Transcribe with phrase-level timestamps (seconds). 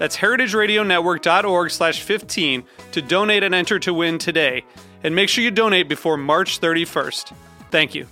[0.00, 4.64] That's heritageradionetwork.org slash 15 to donate and enter to win today.
[5.04, 7.34] And make sure you donate before March 31st.
[7.70, 8.06] Thank you.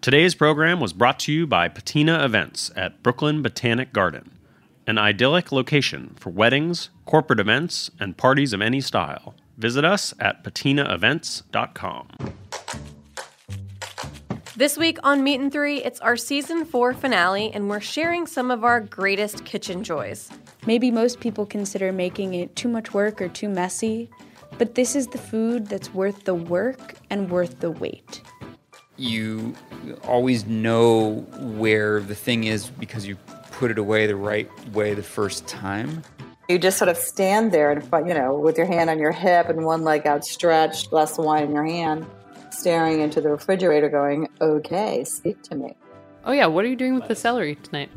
[0.00, 4.38] Today's program was brought to you by Patina Events at Brooklyn Botanic Garden,
[4.86, 9.34] an idyllic location for weddings, corporate events, and parties of any style.
[9.58, 12.08] Visit us at patinaevents.com.
[14.58, 18.50] This week on Meat and Three, it's our season four finale, and we're sharing some
[18.50, 20.28] of our greatest kitchen joys.
[20.66, 24.10] Maybe most people consider making it too much work or too messy,
[24.58, 28.20] but this is the food that's worth the work and worth the wait.
[28.96, 29.54] You
[30.02, 33.14] always know where the thing is because you
[33.52, 36.02] put it away the right way the first time.
[36.48, 39.50] You just sort of stand there and, you know, with your hand on your hip
[39.50, 42.06] and one leg outstretched, glass of wine in your hand,
[42.58, 45.74] staring into the refrigerator, going, "Okay, speak to me."
[46.24, 47.90] Oh yeah, what are you doing with the celery tonight?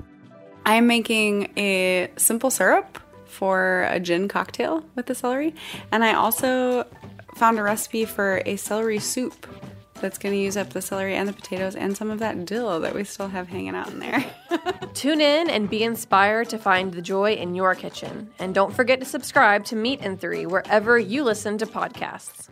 [0.66, 5.56] I'm making a simple syrup for a gin cocktail with the celery,
[5.92, 6.86] and I also
[7.36, 9.48] found a recipe for a celery soup
[10.02, 12.80] that's going to use up the celery and the potatoes and some of that dill
[12.80, 14.26] that we still have hanging out in there.
[14.94, 18.30] Tune in and be inspired to find the joy in your kitchen.
[18.40, 22.50] And don't forget to subscribe to Meat and Three wherever you listen to podcasts.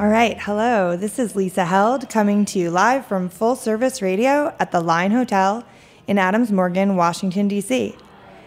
[0.00, 0.96] All right, hello.
[0.96, 5.10] This is Lisa Held coming to you live from Full Service Radio at the Line
[5.10, 5.62] Hotel
[6.06, 7.94] in Adams Morgan, Washington, D.C.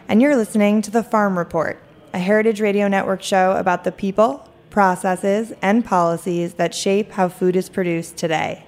[0.08, 1.80] And you're listening to The Farm Report,
[2.12, 7.56] a Heritage Radio Network show about the people, processes, and policies that shape how food
[7.56, 8.66] is produced today.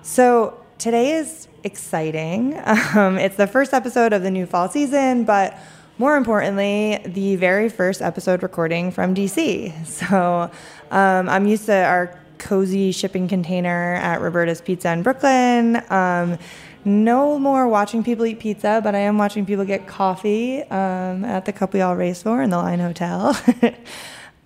[0.00, 2.58] So, today is exciting.
[2.94, 5.58] Um, it's the first episode of the new fall season, but
[5.98, 9.72] more importantly, the very first episode recording from DC.
[9.86, 10.50] So
[10.90, 15.82] um, I'm used to our cozy shipping container at Roberta's Pizza in Brooklyn.
[15.90, 16.38] Um,
[16.84, 21.44] no more watching people eat pizza, but I am watching people get coffee um, at
[21.44, 23.36] the cup we all race for in the Line Hotel.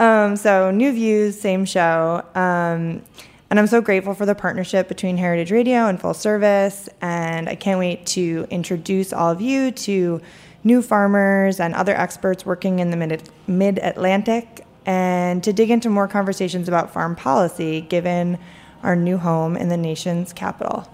[0.01, 2.25] Um, so new views, same show.
[2.35, 3.03] Um,
[3.51, 6.89] and I'm so grateful for the partnership between Heritage Radio and Full Service.
[7.03, 10.23] And I can't wait to introduce all of you to
[10.65, 16.09] new farmers and other experts working in the mid Atlantic and to dig into more
[16.09, 18.37] conversations about farm policy given
[18.83, 20.85] our new home in the nation's capital.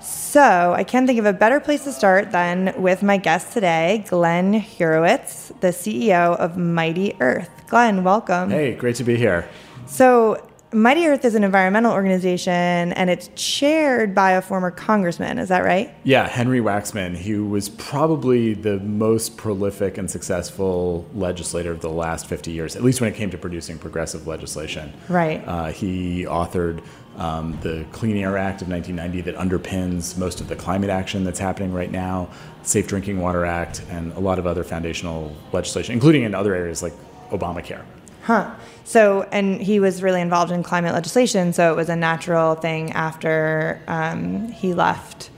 [0.00, 4.04] So, I can't think of a better place to start than with my guest today,
[4.08, 7.50] Glenn Hurowitz, the CEO of Mighty Earth.
[7.68, 8.50] Glenn, welcome.
[8.50, 9.48] Hey, great to be here.
[9.86, 15.38] So, Mighty Earth is an environmental organization and it's chaired by a former congressman.
[15.38, 15.94] Is that right?
[16.04, 17.16] Yeah, Henry Waxman.
[17.16, 22.82] He was probably the most prolific and successful legislator of the last 50 years, at
[22.82, 24.92] least when it came to producing progressive legislation.
[25.08, 25.42] Right.
[25.46, 26.84] Uh, he authored
[27.16, 31.38] um, the Clean Air Act of 1990 that underpins most of the climate action that's
[31.38, 32.28] happening right now,
[32.62, 36.82] Safe Drinking Water Act, and a lot of other foundational legislation, including in other areas
[36.82, 36.92] like
[37.30, 37.84] Obamacare.
[38.28, 38.54] Huh.
[38.84, 42.92] So, and he was really involved in climate legislation, so it was a natural thing
[42.92, 45.30] after um, he left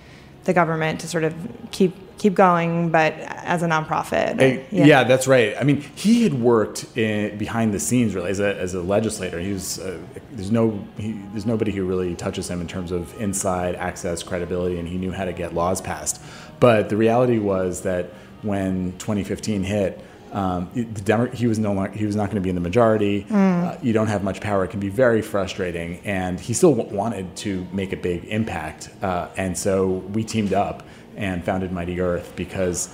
[0.42, 1.32] the government to sort of
[1.70, 4.66] keep keep going, but as a nonprofit.
[4.72, 4.84] Yeah.
[4.84, 5.04] yeah.
[5.04, 5.54] that's right.
[5.56, 9.38] I mean, he had worked in, behind the scenes really as a, as a legislator.
[9.38, 10.00] He was uh,
[10.32, 14.80] there's no he, there's nobody who really touches him in terms of inside access, credibility,
[14.80, 16.20] and he knew how to get laws passed.
[16.58, 18.06] But the reality was that
[18.42, 22.40] when 2015 hit um, the Demo- he was no longer, he was not going to
[22.40, 23.24] be in the majority.
[23.24, 23.74] Mm.
[23.74, 26.00] Uh, you don't have much power; it can be very frustrating.
[26.04, 30.52] And he still w- wanted to make a big impact, uh, and so we teamed
[30.52, 30.82] up
[31.16, 32.88] and founded Mighty Earth because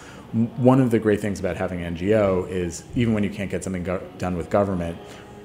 [0.56, 3.62] one of the great things about having an NGO is even when you can't get
[3.65, 4.97] something go- done with government,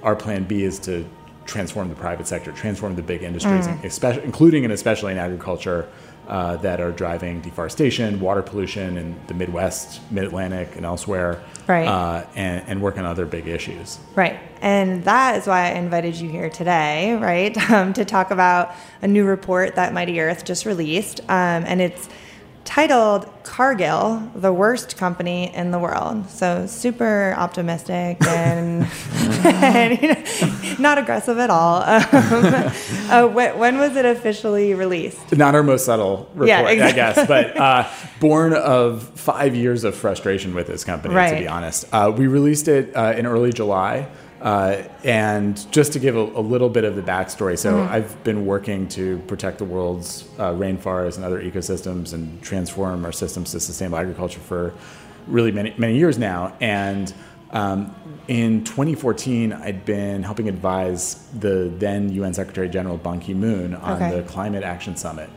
[0.03, 1.05] our plan B is to
[1.45, 3.83] transform the private sector, transform the big industries, Mm.
[3.83, 5.87] especially, including and especially in agriculture,
[6.31, 11.85] uh, that are driving deforestation, water pollution in the Midwest, Mid Atlantic, and elsewhere, Right.
[11.85, 13.99] uh, and, and work on other big issues.
[14.15, 14.39] Right.
[14.61, 17.55] And that is why I invited you here today, right?
[17.71, 21.19] Um, to talk about a new report that Mighty Earth just released.
[21.21, 22.09] Um, and it's
[22.63, 26.29] titled Cargill, the worst company in the world.
[26.29, 28.87] So super optimistic and,
[29.43, 31.81] and, you know, not aggressive at all.
[32.31, 32.45] Um,
[33.09, 35.35] uh, when, when was it officially released?
[35.35, 39.95] Not our most subtle report, Yeah, I guess, but uh, born of five years of
[39.95, 41.85] frustration with this company, to be honest.
[41.91, 44.07] Uh, we released it uh, in early July.
[44.41, 47.89] Uh, and just to give a, a little bit of the backstory, so Mhm.
[47.89, 53.11] I've been working to protect the world's uh, rainforests and other ecosystems and transform our
[53.11, 54.73] systems to sustainable agriculture for
[55.27, 56.53] really many many years now.
[56.59, 57.13] And
[57.51, 57.93] um,
[58.27, 64.01] in 2014, I'd been helping advise the then UN Secretary General Ban Ki Moon on
[64.01, 64.15] Okay.
[64.17, 65.29] the Climate Action Summit.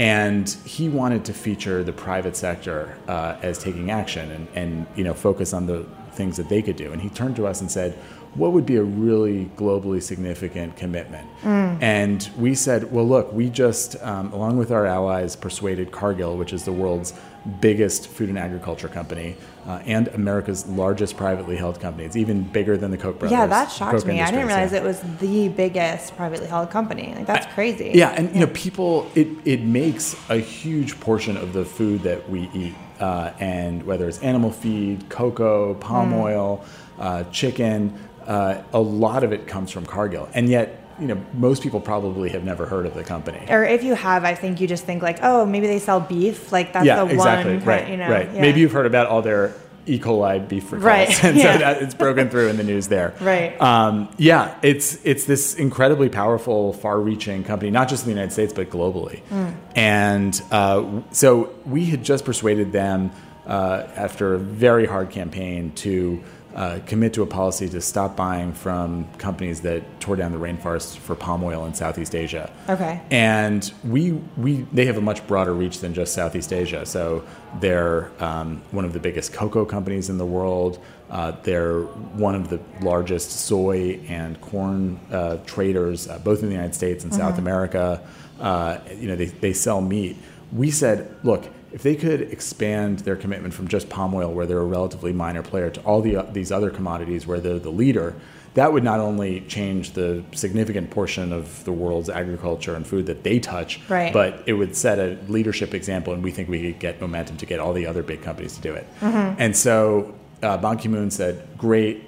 [0.00, 5.04] And he wanted to feature the private sector uh, as taking action and, and you
[5.04, 6.92] know focus on the things that they could do.
[6.92, 7.96] And he turned to us and said,
[8.34, 11.82] "What would be a really globally significant commitment?" Mm.
[11.82, 16.52] And we said, "Well, look, we just, um, along with our allies, persuaded Cargill, which
[16.52, 17.12] is the world's
[17.60, 19.36] biggest food and agriculture company
[19.66, 22.04] uh, and America's largest privately held company.
[22.04, 23.36] It's even bigger than the Koch brothers.
[23.38, 24.20] yeah, that shocked me.
[24.20, 24.78] I didn't realize yeah.
[24.78, 27.14] it was the biggest privately held company.
[27.14, 27.92] Like, that's crazy.
[27.94, 32.28] Yeah, and you know, people, it, it makes a huge portion of the food that
[32.28, 36.20] we eat, uh, and whether it's animal feed, cocoa, palm Mm.
[36.22, 36.64] oil,
[36.98, 37.92] uh, chicken,
[38.28, 42.28] uh, a lot of it comes from Cargill, and yet, you know, most people probably
[42.30, 43.44] have never heard of the company.
[43.48, 46.52] Or if you have, I think you just think like, oh, maybe they sell beef.
[46.52, 48.32] Like that's yeah, the exactly, one, kind- right, you know, right.
[48.32, 48.40] yeah.
[48.40, 49.54] Maybe you've heard about all their
[49.86, 49.98] E.
[49.98, 51.52] coli beef recalls, Right, and yeah.
[51.54, 53.14] so that, it's broken through in the news there.
[53.22, 53.58] Right.
[53.58, 58.52] Um, yeah, it's it's this incredibly powerful, far-reaching company, not just in the United States
[58.52, 59.22] but globally.
[59.30, 59.54] Mm.
[59.74, 63.12] And uh, so we had just persuaded them
[63.46, 66.22] uh, after a very hard campaign to
[66.58, 70.96] uh, commit to a policy to stop buying from companies that tore down the rainforests
[70.96, 72.50] for palm oil in Southeast Asia.
[72.68, 73.00] Okay.
[73.12, 76.84] And we we they have a much broader reach than just Southeast Asia.
[76.84, 77.22] So
[77.60, 80.80] they're um, one of the biggest cocoa companies in the world.
[81.10, 81.82] Uh, they're
[82.28, 87.04] one of the largest soy and corn uh, traders, uh, both in the United States
[87.04, 87.38] and South Mhm.
[87.46, 88.00] America.
[88.40, 90.16] Uh, you know, they, they sell meat.
[90.52, 94.58] We said, look, if they could expand their commitment from just palm oil, where they're
[94.58, 98.14] a relatively minor player, to all the, these other commodities where they're the leader,
[98.54, 103.22] that would not only change the significant portion of the world's agriculture and food that
[103.22, 104.12] they touch, Right.
[104.12, 107.46] but it would set a leadership example, and we think we could get momentum to
[107.46, 108.86] get all the other big companies to do it.
[109.00, 109.36] Mhm.
[109.38, 112.04] And so uh, Ban Ki moon said, Great,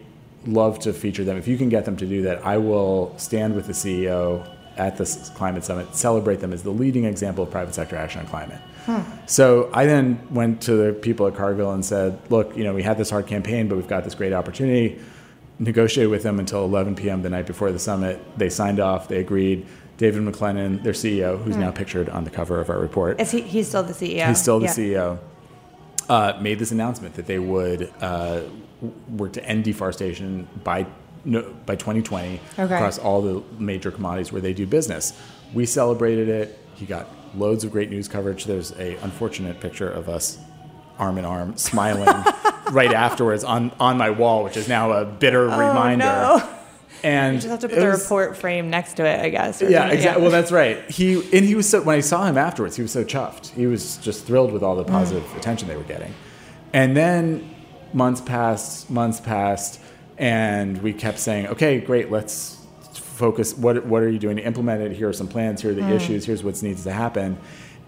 [0.47, 1.37] love to feature them.
[1.37, 4.47] If you can get them to do that, I will stand with the CEO
[4.79, 8.27] at this climate summit, celebrate them as the leading example of private sector action on
[8.27, 8.59] climate.
[8.87, 9.00] Hmm.
[9.27, 12.82] So I then went to the people at Cargill and said, look, you know, we
[12.82, 14.99] had this hard campaign, but we've got this great opportunity.
[15.59, 17.21] Negotiated with them until 11 p.m.
[17.23, 18.19] the night before the summit.
[18.38, 19.67] They signed off, they agreed.
[19.99, 21.61] David MacLennan, their CEO, who's Hmm.
[21.61, 23.43] now pictured on the cover of our report, Is he?
[23.43, 24.27] He's still the CEO.
[24.29, 24.73] He's still the Yeah.
[24.73, 25.19] CEO.
[26.09, 28.40] Uh, made this announcement that they would uh,
[29.16, 30.87] work to end deforestation by
[31.26, 32.75] no, by 2020 Okay.
[32.75, 35.12] across all the major commodities where they do business.
[35.52, 36.59] We celebrated it.
[36.75, 38.44] He got loads of great news coverage.
[38.44, 40.38] There's a unfortunate picture of us
[40.99, 42.06] arm in arm smiling
[42.72, 46.04] right afterwards on on my wall, which is now a bitter Oh, reminder.
[46.04, 46.49] no.
[47.02, 49.62] And You just have to put the was- report frame next to it, I guess.
[49.62, 50.22] yeah, exactly.
[50.22, 50.88] Well, that's right.
[50.90, 53.49] He and he was so when I saw him afterwards, he was so chuffed.
[53.49, 54.88] He was just thrilled with all the mm.
[54.88, 56.12] positive attention they were getting.
[56.72, 57.54] And then
[57.92, 59.80] months passed, months passed,
[60.18, 62.60] and we kept saying, "Okay, great, let's
[63.27, 63.49] focus.
[63.65, 64.93] What what are you doing to implement it?
[65.00, 65.62] Here are some plans.
[65.62, 65.97] Here are the Mm.
[65.99, 66.21] issues.
[66.27, 67.37] Here's what needs to happen."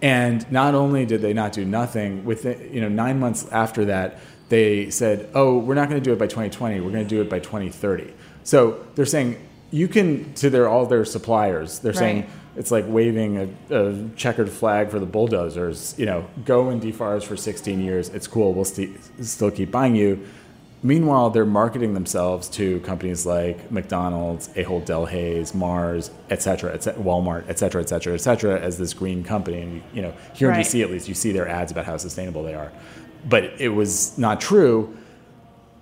[0.01, 4.19] And not only did they not do nothing, within you know nine months after that,
[4.49, 6.81] they said, "Oh, we're not going to do it by 2020.
[6.81, 8.09] We're going to do it by 2030."
[8.45, 9.37] So they're saying
[9.71, 11.79] you can to their all their suppliers.
[11.79, 12.27] They're saying
[12.61, 13.47] it's like waving a,
[13.81, 15.95] a checkered flag for the bulldozers.
[15.97, 18.11] You know, go and deforest for 16 years.
[18.17, 18.53] It's cool.
[18.53, 18.91] We'll st-
[19.25, 20.19] still keep buying you.
[20.85, 27.01] Meanwhile, they're marketing themselves to companies like McDonald's, Ahold Delhaize, Mars, et cetera, et cetera,
[27.03, 29.63] Walmart, et cetera, et cetera, et cetera, as this green company.
[29.63, 30.67] And you know, here in Right.
[30.67, 32.73] DC at least, you see their ads about how sustainable they are.
[33.29, 34.97] But it was not true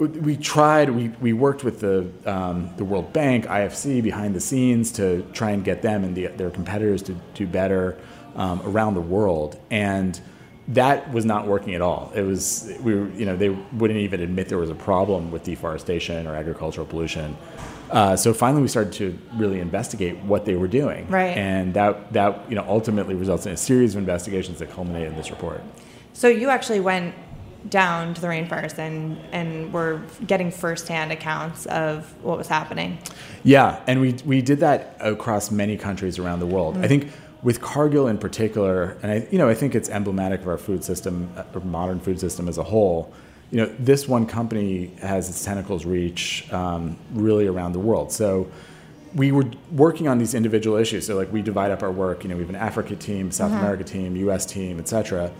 [0.01, 4.91] we tried we, we worked with the um, the World Bank IFC behind the scenes
[4.93, 7.99] to try and get them and the, their competitors to do better
[8.35, 10.19] um, around the world and
[10.69, 12.13] that was not working at all.
[12.15, 15.43] It was we were, you know they wouldn't even admit there was a problem with
[15.43, 17.37] deforestation or agricultural pollution.
[17.91, 21.37] Uh, so finally, we started to really investigate what they were doing, Right.
[21.37, 25.17] And that that you know ultimately results in a series of investigations that culminated in
[25.17, 25.63] this report.
[26.13, 27.15] So you actually went
[27.69, 32.99] down to the rainforest and and were getting firsthand accounts of what was happening.
[33.43, 36.79] Yeah, and we we did that across many countries around the world.
[36.79, 37.11] I think
[37.43, 40.85] with Cargill in particular, and I you know I think it's emblematic of our food
[40.85, 43.13] system, uh, or modern food system as a whole.
[43.51, 48.13] You know, this one company has its tentacles reach um, really around the world.
[48.13, 48.49] So
[49.15, 51.07] we were working on these individual issues.
[51.07, 52.23] So like we divide up our work.
[52.23, 54.47] You know, we have an Africa team, South America team, U.S.
[54.47, 55.33] team, et cetera.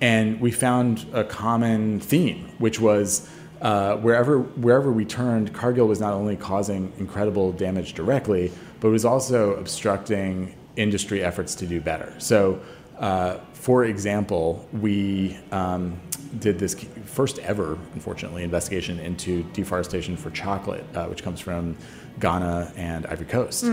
[0.00, 3.28] And we found a common theme, which was
[3.60, 9.04] uh, wherever wherever we turned, Cargill was not only causing incredible damage directly, but was
[9.04, 12.12] also obstructing industry efforts to do better.
[12.18, 12.60] So,
[12.98, 15.98] uh, for example, we um,
[16.38, 16.74] did this
[17.06, 21.76] first ever, unfortunately, investigation into deforestation for chocolate, uh, which comes from
[22.20, 23.64] Ghana and Ivory Coast,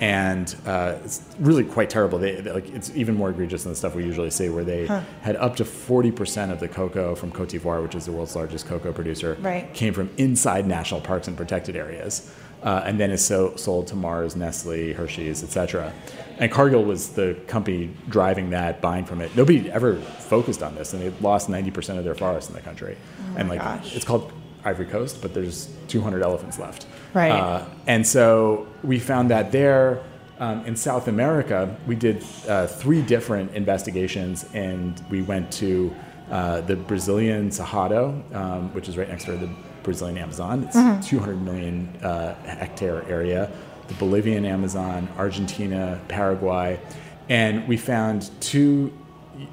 [0.00, 2.18] and uh, it's really quite terrible.
[2.18, 4.86] They, they- like it's even more egregious than the stuff we usually see, where they
[5.22, 8.36] had up to forty percent of the cocoa from Cote d'Ivoire, which is the world's
[8.36, 9.72] largest cocoa producer, Right.
[9.72, 12.30] came from inside national parks and protected areas,
[12.64, 15.92] uh, and then is so, sold to Mars, Nestle, Hershey's, etc.
[16.38, 19.36] And Cargill was the company driving that, buying from it.
[19.36, 22.62] Nobody ever focused on this, and they lost ninety percent of their forests in the
[22.62, 22.96] country.
[23.36, 23.94] and like gosh.
[23.94, 24.32] it's called
[24.64, 26.86] Ivory Coast, but there's 200 elephants left.
[27.12, 27.30] Right.
[27.30, 30.02] Uh, and so we found that there.
[30.40, 35.94] Um, in South America, we did uh, three different investigations, and we went to
[36.28, 39.48] uh, the Brazilian Cerrado, um, which is right next to the
[39.84, 40.64] Brazilian Amazon.
[40.64, 40.76] It's
[41.08, 43.50] 200 million uh, hectare area.
[43.88, 46.80] The Bolivian Amazon, Argentina, Paraguay,
[47.28, 48.92] and we found two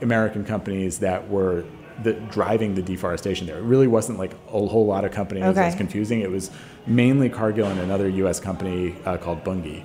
[0.02, 1.66] American companies that were
[2.04, 3.58] the, driving the deforestation there.
[3.58, 5.44] It really wasn't like a whole lot of companies.
[5.44, 6.22] It was confusing.
[6.22, 6.50] It was
[6.88, 8.40] mainly Cargill and another U.S.
[8.40, 9.84] company uh, called Bunge,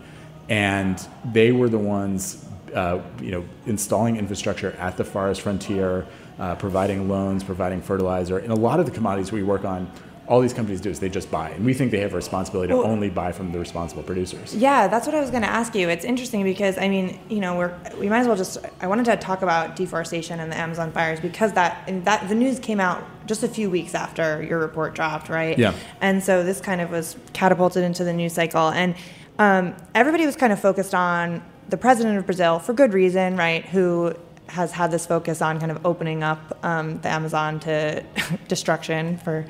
[0.48, 6.06] and they were the ones, uh, you know, installing infrastructure at the forest frontier,
[6.38, 9.90] uh, providing loans, providing fertilizer, and a lot of the commodities we work on.
[10.28, 12.72] All these companies do is they just buy, and we think they have a responsibility
[12.72, 14.54] to Well- only buy from the responsible producers.
[14.54, 15.88] Yeah, that's what I was going to ask you.
[15.88, 18.58] It's interesting because I mean, you know, we're we might as well just.
[18.80, 22.58] I wanted to talk about deforestation and the Amazon fires because that that the news
[22.58, 25.58] came out just a few weeks after your report dropped, right?
[25.58, 25.74] Yeah.
[26.00, 28.94] And so this kind of was catapulted into the news cycle, and
[29.38, 33.64] um, everybody was kind of focused on the president of Brazil for good reason, right?
[33.66, 34.14] Who
[34.48, 38.02] has had this focus on kind of opening up um, the Amazon to
[38.48, 39.44] destruction for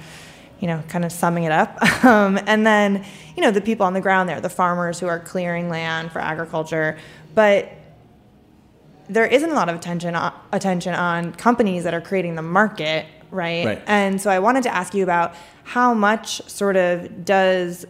[0.60, 1.78] you know, kind of summing it up.
[2.06, 3.04] Um, and then,
[3.36, 6.20] you know, the people on the ground there, the farmers who are clearing land for
[6.20, 6.98] agriculture.
[7.34, 7.72] But
[9.08, 13.06] there isn't a lot of attention on, attention on companies that are creating the market,
[13.32, 13.66] right?
[13.66, 13.82] Right.
[13.88, 15.34] And so I wanted to ask you about
[15.64, 17.86] how much sort of does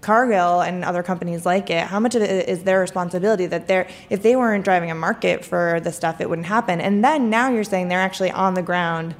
[0.00, 3.88] Cargill and other companies like it, how much of it is their responsibility that they're
[4.10, 6.80] if they weren't driving a market for the stuff, it wouldn't happen.
[6.80, 9.16] And then now you're saying they're actually on the ground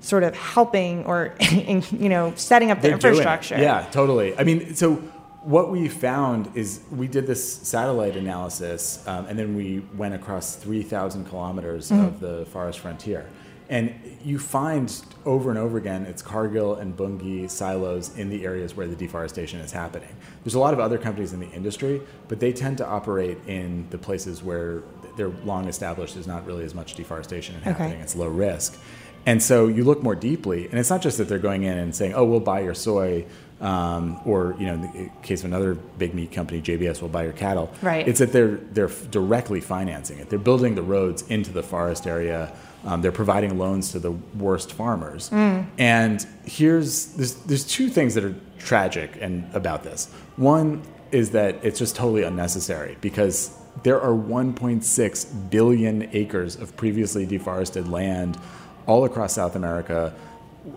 [0.00, 3.58] sort of helping or you know setting up the They're infrastructure.
[3.58, 4.36] Yeah, totally.
[4.36, 4.96] I mean, so
[5.42, 10.56] what we found is we did this satellite analysis, um, and then we went across
[10.56, 12.04] 3,000 kilometers Mm-hmm.
[12.04, 13.26] of the forest frontier.
[13.70, 14.92] And you find
[15.24, 19.60] over and over again, it's Cargill and Bunge silos in the areas where the deforestation
[19.60, 20.08] is happening.
[20.42, 23.86] There's a lot of other companies in the industry, but they tend to operate in
[23.90, 24.82] the places where
[25.16, 26.14] they're long established.
[26.14, 28.00] There's not really as much deforestation happening.
[28.00, 28.76] It's low risk.
[29.26, 31.94] And so you look more deeply, and it's not just that they're going in and
[31.94, 33.26] saying, "Oh, we'll buy your soy,"
[33.60, 37.24] um, or you know, in the case of another big meat company, JBS will buy
[37.24, 37.70] your cattle.
[37.82, 38.06] Right.
[38.08, 40.30] It's that they're they're directly financing it.
[40.30, 42.52] They're building the roads into the forest area.
[42.84, 45.28] Um, they're providing loans to the worst farmers.
[45.78, 50.10] And here's there's, there's two things that are tragic and about this.
[50.36, 57.26] One is that it's just totally unnecessary because there are 1.6 billion acres of previously
[57.26, 58.38] deforested land
[58.90, 60.12] all across South America,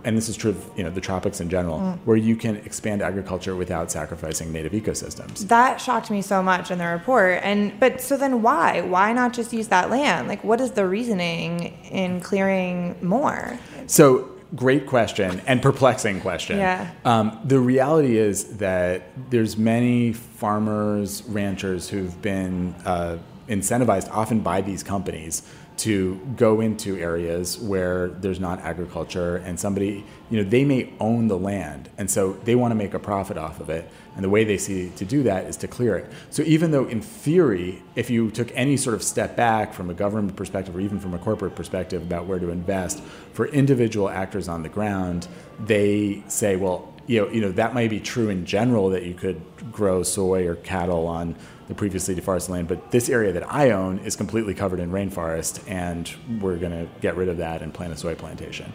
[0.04, 3.02] and this is true of you know the tropics in general, where you can expand
[3.02, 5.48] agriculture without sacrificing native ecosystems.
[5.48, 7.40] That shocked me so much in the report.
[7.44, 8.82] And but so then why?
[8.82, 10.28] Why not just use that land?
[10.28, 13.60] Like what is the reasoning in clearing more?
[13.88, 16.58] So great question and perplexing question.
[16.60, 16.92] Yeah.
[17.04, 19.02] Um, the reality is that
[19.32, 23.18] there's many farmers, ranchers who've been uh,
[23.50, 25.42] incentivized often by these companies
[25.78, 31.28] to go into areas where there's not agriculture and somebody, you know, they may own
[31.28, 33.90] the land and so they want to make a profit off of it.
[34.16, 36.12] And the way they see to do that is to clear it.
[36.30, 39.94] So even though in theory, if you took any sort of step back from a
[39.94, 43.02] government perspective or even from a corporate perspective about where to invest,
[43.34, 45.28] for individual actors on the ground,
[45.60, 49.14] they say, well, you know, you know that might be true in general that you
[49.14, 51.36] could grow soy or cattle on
[51.68, 55.64] the previously deforested land, but this area that I own is completely covered in rainforest,
[55.70, 58.72] and we're going to get rid of that and plant a soy plantation.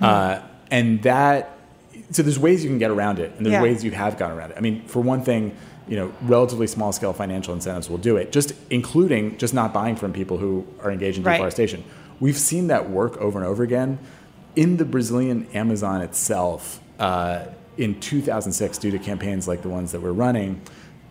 [0.00, 0.06] Mm.
[0.06, 1.58] Uh, and that,
[2.10, 3.62] so there's ways you can get around it, and there's yeah.
[3.62, 4.56] ways you have gone around it.
[4.56, 5.56] I mean, for one thing,
[5.88, 9.96] you know, relatively small scale financial incentives will do it, just including just not buying
[9.96, 11.34] from people who are engaged in right.
[11.34, 11.84] deforestation.
[12.20, 13.98] We've seen that work over and over again.
[14.54, 20.00] In the Brazilian Amazon itself, uh, in 2006, due to campaigns like the ones that
[20.00, 20.60] we're running,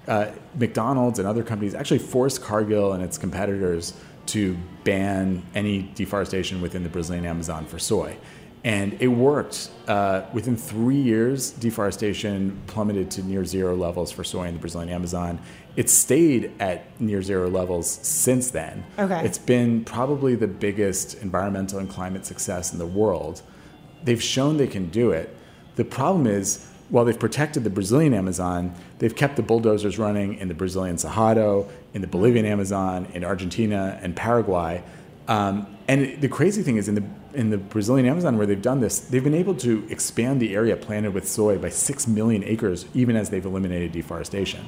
[0.08, 3.94] uh, McDonald's and other companies actually forced Cargill and its competitors
[4.28, 8.18] to ban any deforestation within the Brazilian Amazon for soy.
[8.64, 9.72] And it worked.
[9.88, 14.90] Uh, within three years, deforestation plummeted to near zero levels for soy in the Brazilian
[14.90, 15.40] Amazon.
[15.76, 18.84] It's stayed at near zero levels since then.
[19.00, 19.26] Okay.
[19.26, 23.42] It's been probably the biggest environmental and climate success in the world.
[24.04, 25.36] They've shown they can do it.
[25.76, 30.50] The problem is, while they've protected the Brazilian Amazon, they've kept the bulldozers running in
[30.50, 34.84] the Brazilian Cerrado, in the Bolivian Amazon, in Argentina, and Paraguay.
[35.28, 38.82] Um, and the crazy thing is, in the in the Brazilian Amazon where they've done
[38.82, 42.86] this, they've been able to expand the area planted with soy by six million acres,
[42.94, 44.68] even as they've eliminated deforestation.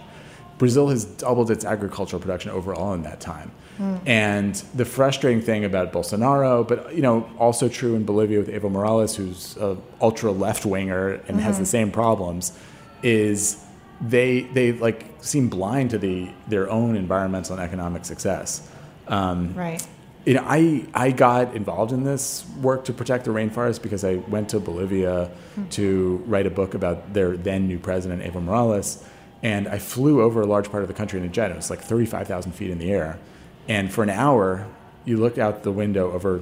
[0.57, 3.51] Brazil has doubled its agricultural production overall in that time.
[3.79, 4.01] Mm.
[4.05, 8.69] And the frustrating thing about Bolsonaro, but you know, also true in Bolivia with Evo
[8.69, 11.39] Morales, who's a ultra left winger and mm-hmm.
[11.39, 11.69] has the mm-hmm.
[11.69, 12.57] same problems,
[13.01, 13.65] is
[14.00, 18.69] they they like seem blind to the their own environmental and economic success.
[19.07, 19.86] Um, right.
[20.25, 24.15] You know, I I got involved in this work to protect the rainforest because I
[24.15, 25.69] went to Bolivia mm.
[25.72, 29.03] to write a book about their then new president Evo Morales
[29.43, 31.51] and I flew over a large part of the country in a jet.
[31.51, 33.19] It was like 35,000 feet in the air.
[33.67, 34.65] And for an hour,
[35.05, 36.41] you looked out the window over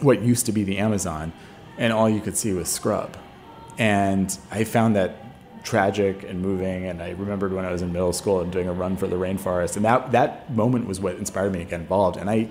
[0.00, 1.32] what used to be the Amazon,
[1.76, 3.16] and all you could see was scrub.
[3.76, 5.16] And I found that
[5.64, 6.86] tragic and moving.
[6.86, 9.16] And I remembered when I was in middle school and doing a run for the
[9.16, 9.76] rainforest.
[9.76, 12.16] And that, that moment was what inspired me to get involved.
[12.16, 12.48] And I,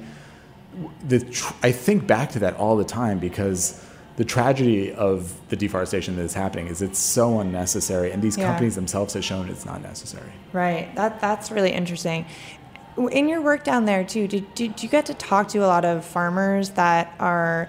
[1.06, 1.20] the,
[1.62, 3.86] I think back to that all the time because
[4.22, 8.46] the tragedy of the deforestation that is happening is it's so unnecessary, and these yeah.
[8.46, 10.32] companies themselves have shown it's not necessary.
[10.54, 10.94] Right.
[10.94, 12.28] That that's really interesting.
[13.10, 15.86] In your work down there too, did, did you get to talk to a lot
[15.86, 17.68] of farmers that are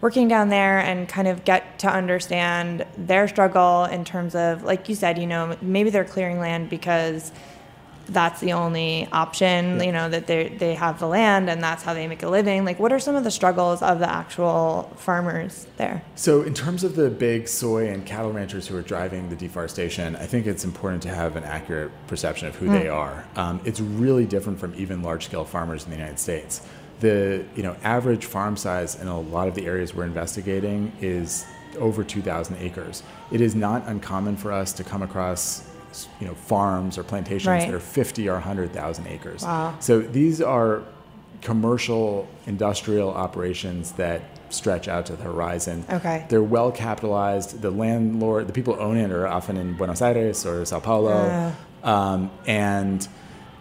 [0.00, 4.88] working down there and kind of get to understand their struggle in terms of, like
[4.88, 7.30] you said, you know, maybe they're clearing land because
[8.06, 9.82] that's the only option yeah.
[9.82, 12.64] you know that they they have the land and that's how they make a living.
[12.64, 16.02] Like what are some of the struggles of the actual farmers there?
[16.14, 20.16] So in terms of the big soy and cattle ranchers who are driving the deforestation
[20.16, 22.80] i think it's important to have an accurate perception of who mm.
[22.80, 23.24] they are.
[23.36, 26.62] Um, it's really different from even large scale farmers in the united states.
[27.00, 31.44] The you know average farm size in a lot of the areas we're investigating is
[31.78, 33.02] over 2000 acres.
[33.30, 35.64] It is not uncommon for us to come across
[36.20, 37.66] you know farms or plantations right.
[37.66, 39.42] that are 50 or 100,000 acres.
[39.42, 39.76] Wow.
[39.80, 40.82] So these are
[41.40, 45.84] commercial industrial operations that stretch out to the horizon.
[45.90, 46.26] Okay.
[46.28, 47.60] They're well capitalized.
[47.60, 51.12] The landlord, the people who own it are often in Buenos Aires or Sao Paulo.
[51.12, 51.52] Uh.
[51.82, 53.06] Um, and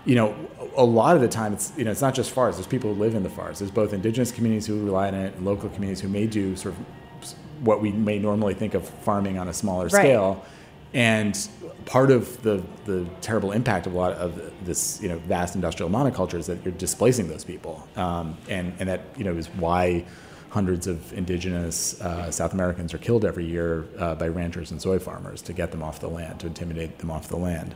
[0.05, 0.35] you know,
[0.77, 2.55] a lot of the time it's you know it's not just FARs.
[2.55, 3.59] There's people who live in the FARs.
[3.59, 6.75] There's both indigenous communities who rely on it and local communities who may do sort
[6.75, 9.91] of what we may normally think of farming on a smaller right.
[9.91, 10.45] scale.
[10.93, 11.37] And
[11.85, 15.89] part of the, the terrible impact of a lot of this you know vast industrial
[15.89, 20.05] monoculture is that you're displacing those people, um, and and that you know is why
[20.49, 24.99] hundreds of indigenous uh, South Americans are killed every year uh, by ranchers and soy
[24.99, 27.73] farmers to get them off the land, to intimidate them off the land.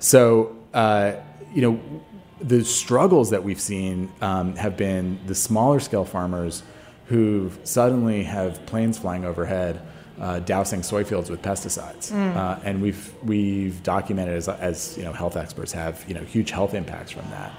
[0.00, 1.14] So uh,
[1.52, 1.80] you know
[2.40, 6.62] the struggles that we've seen um, have been the smaller scale farmers
[7.06, 9.80] who suddenly have planes flying overhead
[10.20, 12.36] uh, dousing soy fields with pesticides, mm.
[12.36, 16.50] uh, and we've we've documented as, as you know health experts have you know huge
[16.50, 17.52] health impacts from that.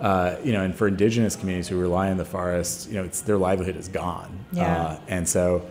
[0.00, 3.22] Uh, you know, and for indigenous communities who rely on the forest, you know, it's
[3.22, 4.44] their livelihood is gone.
[4.52, 4.82] Yeah.
[4.82, 5.66] Uh, and so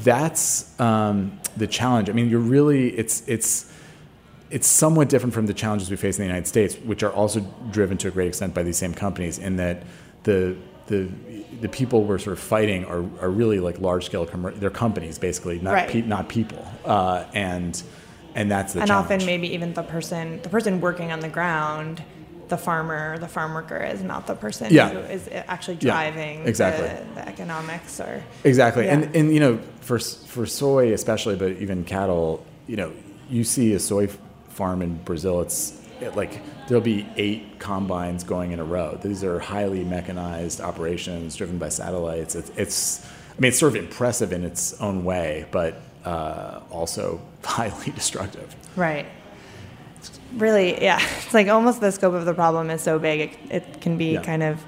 [0.00, 2.08] that's um, the challenge.
[2.08, 3.70] I mean, you're really it's it's
[4.50, 7.40] it's somewhat different from the challenges we face in the United States, which are also
[7.70, 9.82] driven to a great extent by these same companies, in that
[10.22, 11.10] the the
[11.64, 15.16] the people we're sort of fighting are, are really like large scale com- they're companies
[15.18, 15.88] basically not right.
[15.88, 17.82] pe- not people uh, and
[18.34, 19.06] and that's the and challenge.
[19.12, 22.02] often maybe even the person the person working on the ground
[22.48, 24.90] the farmer the farm worker is, not the person Yeah.
[24.90, 26.86] who is actually Yeah, driving exactly.
[26.86, 28.94] the, the economics or Exactly, Yeah.
[28.94, 32.92] and and you know, for for soy especially, but even cattle, you know,
[33.30, 34.08] you see a soy
[34.50, 35.40] farm in Brazil.
[35.40, 38.98] It's it, like there'll be eight combines going in a row.
[39.02, 42.34] These are highly mechanized operations driven by satellites.
[42.34, 47.20] It's, it's I mean, it's sort of impressive in its own way, but uh, also
[47.44, 48.54] highly destructive.
[48.76, 49.06] Right.
[49.98, 51.00] It's really, yeah.
[51.18, 54.12] It's like almost the scope of the problem is so big, it, it can be
[54.14, 54.22] Yeah.
[54.22, 54.62] kind of,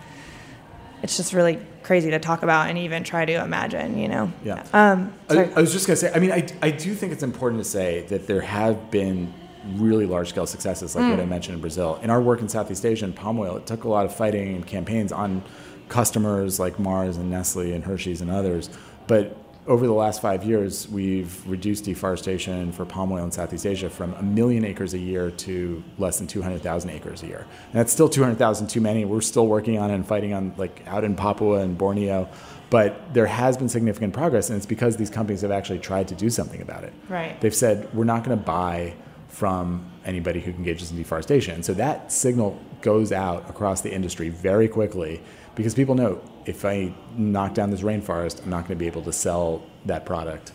[1.02, 4.32] it's just really crazy to talk about and even try to imagine, you know?
[4.42, 4.66] Yeah.
[4.72, 5.44] Um, I.
[5.54, 7.68] I was just going to say, I mean, I, I do think it's important to
[7.68, 9.32] say that there have been
[9.74, 11.28] really large scale successes, like what I mm.
[11.28, 11.98] mentioned in Brazil.
[12.02, 14.54] In our work in Southeast Asia and palm oil, it took a lot of fighting
[14.54, 15.42] and campaigns on
[15.88, 18.70] customers like Mars and Nestle and Hershey's and others.
[19.06, 23.90] But over the last five years, we've reduced deforestation for palm oil in Southeast Asia
[23.90, 27.46] from a million acres a year to less than 200,000 acres a year.
[27.66, 29.04] And that's still 200,000 too many.
[29.04, 32.28] We're still working on it and fighting on, like, out in Papua and Borneo.
[32.70, 36.14] But there has been significant progress, and it's because these companies have actually tried to
[36.14, 36.92] do something about it.
[37.08, 37.40] Right.
[37.40, 38.94] They've said, we're not going to buy
[39.36, 41.56] from anybody who engages in deforestation.
[41.56, 45.20] And so that signal goes out across the industry very quickly
[45.54, 49.02] because people know if I knock down this rainforest, I'm not going to be able
[49.02, 50.52] to sell that product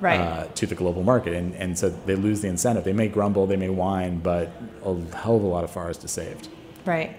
[0.00, 0.18] Right.
[0.18, 1.34] uh, to the global market.
[1.34, 2.84] And, and so they lose the incentive.
[2.84, 4.50] They may grumble, they may whine, but
[4.82, 6.48] a hell of a lot of forest is saved.
[6.86, 7.14] Right.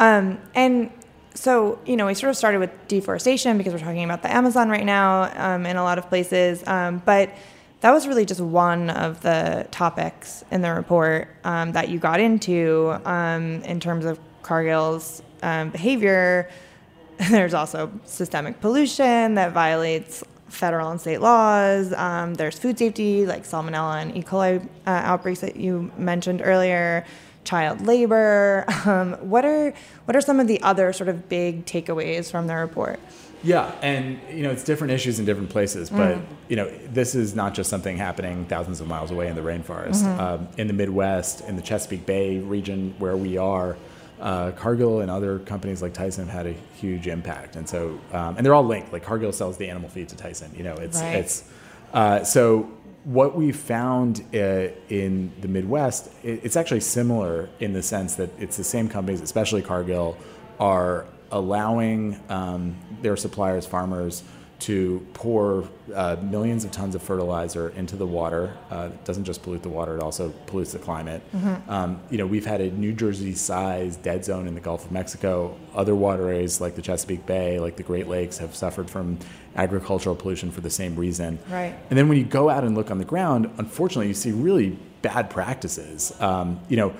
[0.00, 0.90] Um, and
[1.32, 4.68] so, you know, we sort of started with deforestation because we're talking about the Amazon
[4.68, 6.66] right now um, in a lot of places.
[6.66, 7.30] Um, but
[7.80, 12.20] that was really just one of the topics in the report um, that you got
[12.20, 16.50] into um, in terms of Cargill's um, behavior.
[17.30, 21.92] There's also systemic pollution that violates federal and state laws.
[21.92, 24.22] Um, there's food safety, like salmonella and E.
[24.22, 27.04] coli uh, outbreaks that you mentioned earlier.
[27.44, 28.64] Child labor.
[28.86, 32.54] Um, what are what are some of the other sort of big takeaways from the
[32.54, 33.00] report?
[33.46, 37.34] Yeah, and you know it's different issues in different places, but you know this is
[37.34, 40.04] not just something happening thousands of miles away in the rainforest.
[40.18, 43.76] Um, in the Midwest, in the Chesapeake Bay region where we are,
[44.20, 48.36] uh, Cargill and other companies like Tyson have had a huge impact, and so um,
[48.36, 48.92] and they're all linked.
[48.92, 50.50] Like Cargill sells the animal feed to Tyson.
[50.56, 51.14] You know, it's Right.
[51.16, 51.44] it's
[51.92, 52.68] uh, so
[53.04, 58.30] what we found uh, in the Midwest, it, it's actually similar in the sense that
[58.40, 60.16] it's the same companies, especially Cargill,
[60.58, 64.22] are allowing um, their suppliers, farmers,
[64.58, 68.56] to pour uh, millions of tons of fertilizer into the water.
[68.70, 71.22] Uh, it doesn't just pollute the water; it also pollutes the climate.
[71.68, 75.58] Um, you know, we've had a New Jersey-sized dead zone in the Gulf of Mexico.
[75.74, 79.18] Other waterways, like the Chesapeake Bay, like the Great Lakes, have suffered from
[79.56, 81.38] agricultural pollution for the same reason.
[81.50, 81.74] Right.
[81.90, 84.78] And then when you go out and look on the ground, unfortunately, you see really
[85.02, 86.18] bad practices.
[86.18, 86.94] Um, you know,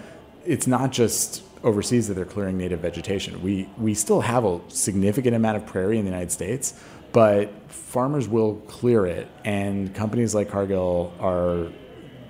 [0.45, 3.43] it's not just overseas that they're clearing native vegetation.
[3.43, 6.73] We we still have a significant amount of prairie in the United States,
[7.13, 11.67] but farmers will clear it, and companies like Cargill are,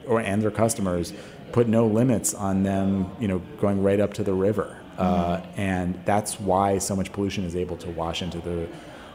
[0.06, 1.12] or and their customers,
[1.52, 3.10] put no limits on them.
[3.20, 7.44] You know, going right up to the river, uh, and that's why so much pollution
[7.44, 8.66] is able to wash into the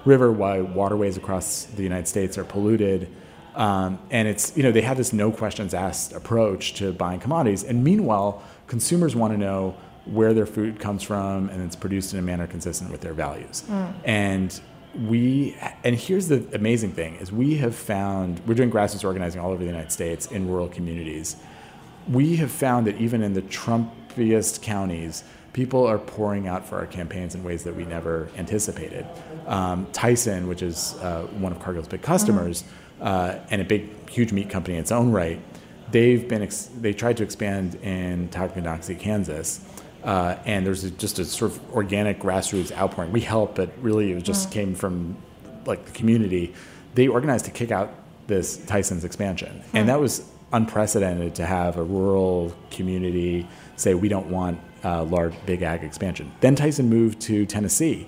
[0.06, 0.32] river.
[0.32, 3.10] Why waterways across the United States are polluted.
[3.54, 7.64] Um, and it's you know they have this no questions asked approach to buying commodities,
[7.64, 12.20] and meanwhile consumers want to know where their food comes from and it's produced in
[12.20, 13.64] a manner consistent with their values.
[14.04, 14.60] And
[15.08, 19.52] we and here's the amazing thing is we have found we're doing grassroots organizing all
[19.52, 21.38] over the United States in rural communities.
[22.10, 26.88] We have found that even in the Trumpiest counties, people are pouring out for our
[26.88, 29.06] campaigns in ways that we never anticipated.
[29.48, 32.64] Um, Tyson, which is uh, one of Cargill's big customers
[33.02, 35.40] uh, and a big, huge meat company in its own right,
[35.92, 39.62] they've been ex- they tried to expand in Tonganoxie, Kansas,
[40.04, 43.12] uh, and there's a, just a sort of organic grassroots outpouring.
[43.12, 45.18] We helped, but really it just came from
[45.66, 46.54] like the community.
[46.96, 47.94] They organized to kick out
[48.28, 54.28] this Tyson's expansion, and that was unprecedented to have a rural community say we don't
[54.28, 56.32] want uh, large big ag expansion.
[56.42, 58.08] Then Tyson moved to Tennessee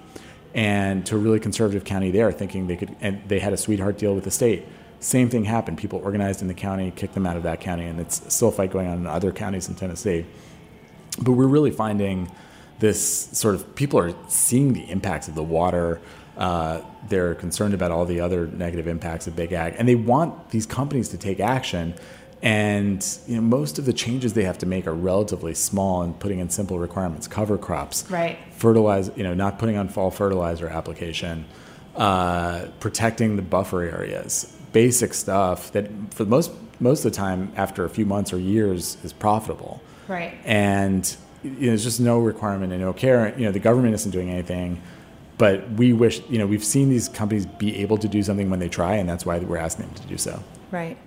[0.54, 3.98] and to a really conservative county there, thinking they could, and they had a sweetheart
[3.98, 4.66] deal with the state.
[5.00, 5.78] Same thing happened.
[5.78, 8.52] People organized in the county, kicked them out of that county, and it's still a
[8.52, 10.26] fight going on in other counties in Tennessee.
[11.22, 12.32] But we're really finding
[12.80, 16.02] this sort of people are seeing the impacts of the water.
[16.38, 20.50] Uh, they're concerned about all the other negative impacts of big ag, and they want
[20.50, 21.94] these companies to take action.
[22.42, 26.20] And you know, most of the changes they have to make are relatively small and
[26.20, 28.38] putting in simple requirements: cover crops, Right.
[28.52, 31.46] fertilize, you know, not putting on fall fertilizer application,
[31.96, 37.86] uh, protecting the buffer areas, basic stuff that for most most of the time after
[37.86, 39.80] a few months or years is profitable.
[40.08, 40.38] Right.
[40.46, 43.38] And you know, there's just no requirement and no care.
[43.38, 44.82] You know, the government isn't doing anything,
[45.38, 48.60] but we wish, you know, we've seen these companies be able to do something when
[48.60, 50.42] they try, and that's why we're asking them to do so.
[50.72, 50.98] Right.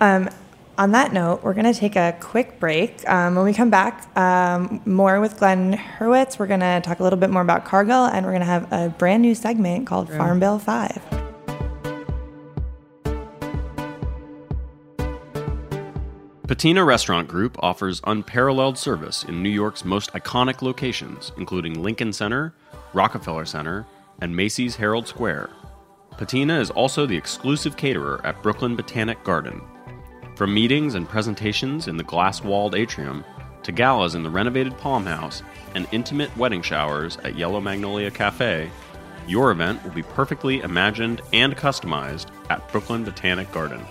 [0.00, 0.30] Um,
[0.78, 3.06] on that note, we're going to take a quick break.
[3.08, 6.38] Um, when we come back, um, more with Glenn Hurowitz.
[6.38, 8.72] We're going to talk a little bit more about Cargill, and we're going to have
[8.72, 11.29] a brand new segment called Farm Bill 5.
[16.50, 22.52] Patina Restaurant Group offers unparalleled service in New York's most iconic locations, including Lincoln Center,
[22.92, 23.86] Rockefeller Center,
[24.20, 25.50] and Macy's Herald Square.
[26.18, 29.62] Patina is also the exclusive caterer at Brooklyn Botanic Garden.
[30.34, 33.24] From meetings and presentations in the glass walled atrium
[33.62, 35.44] to galas in the renovated Palm House
[35.76, 38.68] and intimate wedding showers at Yellow Magnolia Cafe,
[39.28, 43.86] your event will be perfectly imagined and customized at Brooklyn Botanic Garden.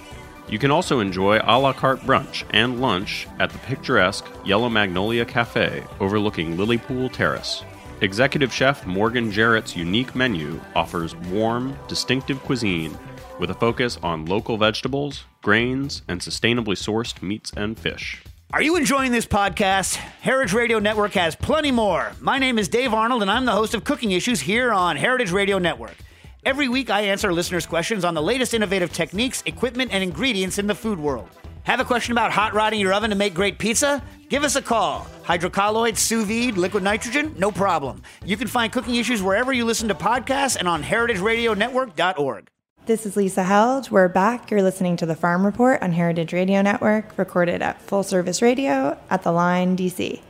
[0.50, 5.24] You can also enjoy a la carte brunch and lunch at the picturesque Yellow Magnolia
[5.24, 7.64] Cafe overlooking Lilypool Terrace.
[8.02, 12.98] Executive Chef Morgan Jarrett's unique menu offers warm, distinctive cuisine
[13.38, 18.24] with a focus on local vegetables, grains, and sustainably sourced meats and fish.
[18.52, 19.96] Are you enjoying this podcast?
[19.96, 22.14] Heritage Radio Network has plenty more.
[22.20, 25.32] My name is Dave Arnold, and I'm the host of Cooking Issues here on Heritage
[25.32, 25.96] Radio Network.
[26.45, 30.67] Every week, I answer listeners' questions on the latest innovative techniques, equipment, and ingredients in
[30.67, 31.28] the food world.
[31.63, 34.02] Have a question about hot rodding your oven to make great pizza?
[34.30, 35.06] Give us a call.
[35.23, 37.36] Hydrocolloid, sous vide, liquid nitrogen?
[37.38, 38.02] No problem.
[38.25, 42.47] You can find cooking issues wherever you listen to podcasts and on heritageradionetwork.org.
[42.86, 43.91] This is Lisa Held.
[43.91, 44.49] We're back.
[44.49, 48.97] You're listening to the Farm Report on Heritage Radio Network, recorded at Full Service Radio
[49.10, 50.21] at the Line, DC.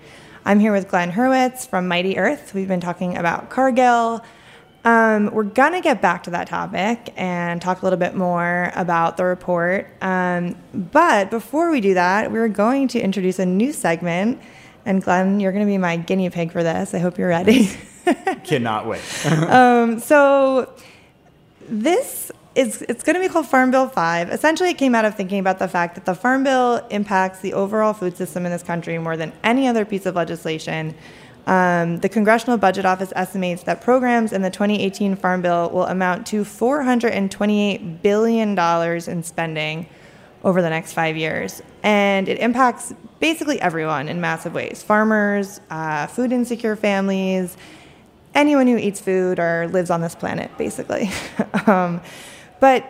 [0.43, 2.55] I'm here with Glenn Hurowitz from Mighty Earth.
[2.55, 4.25] We've been talking about Cargill.
[4.85, 8.71] Um, we're going to get back to that topic and talk a little bit more
[8.75, 9.89] about the report.
[10.01, 14.41] Um, but before we do that, we're going to introduce a new segment.
[14.85, 16.93] And Glenn, you're going to be my guinea pig for this.
[16.93, 17.69] I hope you're ready.
[18.45, 19.25] Cannot wait.
[19.25, 20.73] um, so
[21.67, 24.29] this is it's going to be called Farm Bill 5.
[24.29, 27.53] Essentially, it came out of thinking about the fact that the Farm Bill impacts the
[27.53, 30.95] overall food system in this country more than any other piece of legislation.
[31.49, 36.27] Um, the Congressional Budget Office estimates that programs in the 2018 Farm Bill will amount
[36.27, 38.59] to $428 billion
[39.09, 39.87] in spending
[40.43, 41.63] over the next five years.
[41.81, 47.57] And it impacts basically everyone in massive ways farmers, uh, food insecure families,
[48.35, 51.09] anyone who eats food or lives on this planet, basically.
[51.65, 51.99] um,
[52.59, 52.85] but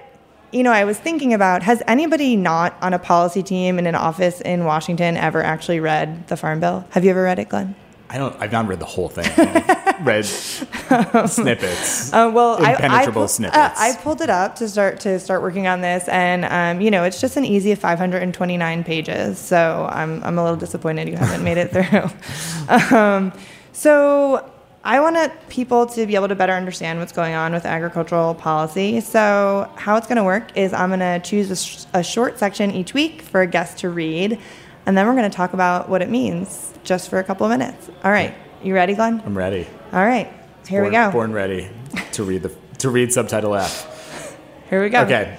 [0.52, 3.96] you know, I was thinking about has anybody not on a policy team in an
[3.96, 6.86] office in Washington ever actually read the Farm Bill?
[6.90, 7.74] Have you ever read it, Glenn?
[8.10, 8.36] I don't.
[8.40, 9.26] I've not read the whole thing.
[9.38, 10.26] I've read
[11.30, 12.12] snippets.
[12.12, 13.58] Uh, well, impenetrable I, I, snippets.
[13.58, 16.90] Uh, I pulled it up to start to start working on this, and um, you
[16.90, 19.38] know, it's just an easy 529 pages.
[19.38, 22.98] So I'm I'm a little disappointed you haven't made it through.
[22.98, 23.32] um,
[23.74, 24.50] so
[24.84, 29.02] I want people to be able to better understand what's going on with agricultural policy.
[29.02, 32.40] So how it's going to work is I'm going to choose a, sh- a short
[32.40, 34.40] section each week for a guest to read,
[34.86, 37.58] and then we're going to talk about what it means just for a couple of
[37.58, 37.90] minutes.
[38.04, 39.22] All right, you ready, Glenn?
[39.26, 39.68] I'm ready.
[39.94, 40.32] All right,
[40.68, 41.12] here born, we go.
[41.12, 41.70] Born ready
[42.14, 44.38] to read the to read subtitle F.
[44.70, 45.02] Here we go.
[45.02, 45.38] Okay,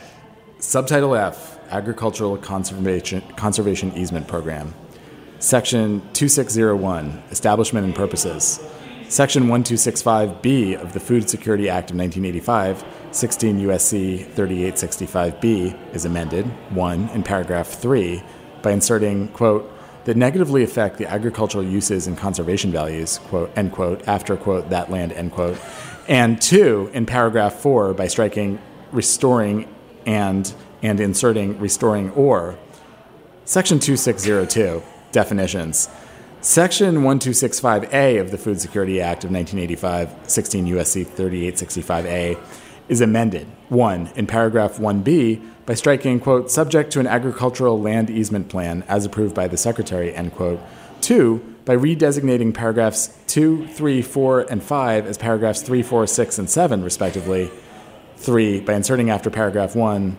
[0.59, 4.75] subtitle F: Agricultural Conservation Conservation Easement Program.
[5.39, 8.61] Section 2601: Establishment and Purposes.
[9.09, 17.09] Section 1265B of the Food Security Act of 1985, 16 USC 3865B, is amended, 1,
[17.09, 18.23] in paragraph 3,
[18.63, 19.71] by inserting, quote,
[20.05, 24.91] that negatively affect the agricultural uses and conservation values, quote, end quote, after, quote, that
[24.91, 25.59] land, end quote.
[26.09, 28.59] And two, in paragraph four, by striking
[28.93, 29.73] restoring
[30.07, 32.59] and, and inserting restoring or.
[33.45, 35.89] Section 2602, definitions.
[36.41, 42.39] Section 1265A of the Food Security Act of 1985, 16 USC 3865A,
[42.89, 43.47] is amended.
[43.69, 49.05] One, in paragraph 1B, by striking, quote, subject to an agricultural land easement plan as
[49.05, 50.59] approved by the Secretary, end quote.
[51.01, 56.51] Two, by redesignating paragraphs 2, 3, 4, and 5 as paragraphs 3, 4, 6, and
[56.51, 57.53] 7, respectively.
[58.17, 60.19] Three, by inserting after paragraph 1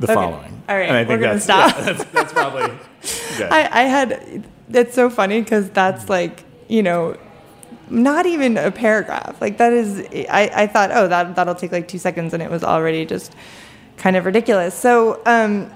[0.00, 0.14] the Okay.
[0.14, 0.60] following.
[0.68, 1.76] All right, And I think we're gonna stop.
[1.78, 2.62] yeah, that's, that's probably
[3.38, 3.52] good.
[3.52, 4.44] I, I had.
[4.72, 7.16] It's so funny because that's like you know,
[7.90, 9.40] not even a paragraph.
[9.40, 10.00] Like that is.
[10.28, 13.36] I, I thought, oh, that that'll take like two seconds, and it was already just
[13.96, 14.74] kind of ridiculous.
[14.74, 15.20] So.
[15.26, 15.70] um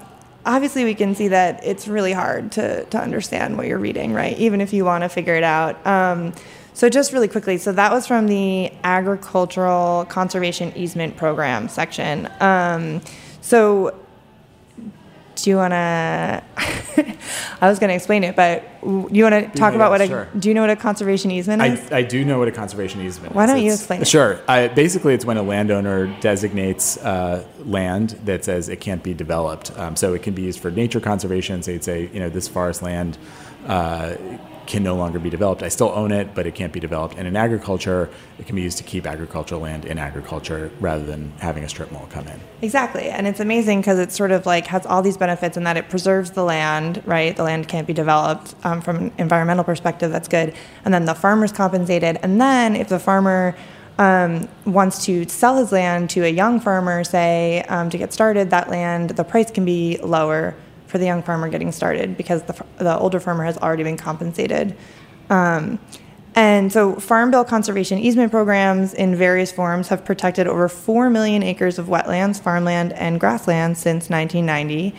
[0.46, 4.38] Obviously, we can see that it's really hard to, to understand what you're reading, right?
[4.38, 5.87] Even if you want to figure it out.
[5.87, 6.33] Um,
[6.72, 12.31] so, just really quickly, so that was from the Agricultural Conservation Easement Program section.
[12.40, 13.02] Um,
[13.42, 13.94] so,
[15.42, 16.42] do you want to?
[17.61, 20.29] I was going to explain it, but you want to talk Yeah, about what sure.
[20.33, 20.38] a?
[20.38, 21.92] Do you know what a conservation easement is?
[21.92, 23.51] I, I do know what a conservation easement Why is.
[23.51, 24.09] don't you It's- explain it?
[24.09, 24.40] Sure.
[24.48, 29.77] I, basically, it's when a landowner designates uh, land that says it can't be developed.
[29.79, 31.62] Um, so it can be used for nature conservation.
[31.62, 33.18] So you'd say, you know, this forest land
[33.66, 34.14] uh,
[34.68, 35.62] can no longer be developed.
[35.62, 37.16] I still own it, but it can't be developed.
[37.16, 41.33] And in agriculture, it can be used to keep agricultural land in agriculture rather than
[41.38, 42.38] having a strip mall come in.
[42.61, 43.09] Exactly.
[43.09, 45.88] And it's amazing because it sort of like has all these benefits in that it
[45.88, 47.35] preserves the land, right?
[47.35, 50.12] The land can't be developed um, from an environmental perspective.
[50.12, 50.54] That's good.
[50.85, 52.18] And then the farmer's compensated.
[52.22, 53.57] And then if the farmer
[53.96, 58.50] um, wants to sell his land to a young farmer, say, um, to get started,
[58.50, 60.54] that land, the price can be lower
[60.88, 64.77] for the young farmer getting started because the, the older farmer has already been compensated.
[65.31, 65.79] Um,
[66.35, 71.42] and so, Farm Bill conservation easement programs in various forms have protected over 4 million
[71.42, 74.94] acres of wetlands, farmland, and grassland since 1990.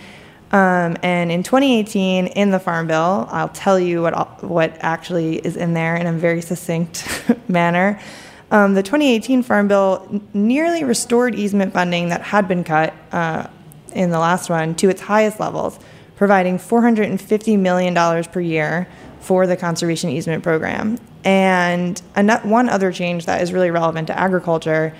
[0.51, 5.55] Um, and in 2018, in the Farm Bill, I'll tell you what, what actually is
[5.55, 7.07] in there in a very succinct
[7.47, 7.99] manner.
[8.51, 13.47] Um, the 2018 Farm Bill nearly restored easement funding that had been cut uh,
[13.91, 15.79] in the last one to its highest levels,
[16.15, 18.87] providing $450 million per year
[19.19, 20.97] for the conservation easement program.
[21.23, 21.99] And
[22.43, 24.95] one other change that is really relevant to agriculture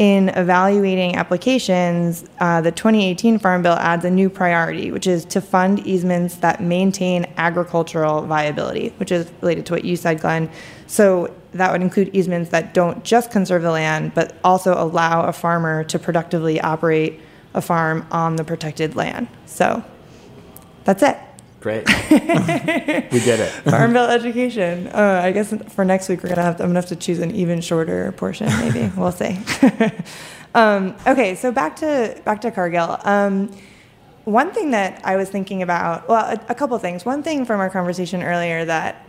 [0.00, 5.42] in evaluating applications, uh, the 2018 Farm Bill adds a new priority, which is to
[5.42, 10.50] fund easements that maintain agricultural viability, which is related to what you said, Glenn.
[10.86, 15.34] So that would include easements that don't just conserve the land, but also allow a
[15.34, 17.20] farmer to productively operate
[17.54, 19.28] a farm on the protected land.
[19.46, 19.84] So
[20.84, 21.16] that's it.
[21.60, 21.86] Great.
[22.10, 23.50] we did it.
[23.64, 24.86] Farm Bill education.
[24.88, 27.18] Uh, I guess for next week we're gonna have to, I'm gonna have to choose
[27.18, 28.48] an even shorter portion.
[28.60, 29.38] Maybe we'll see.
[30.54, 32.96] um, okay, so back to back to Cargill.
[33.04, 33.54] Um,
[34.24, 37.04] one thing that I was thinking about, well, a, a couple things.
[37.04, 39.04] One thing from our conversation earlier that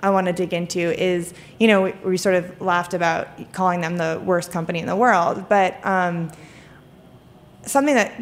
[0.00, 3.80] I want to dig into is, you know, we, we sort of laughed about calling
[3.80, 6.30] them the worst company in the world, but um,
[7.66, 8.12] something that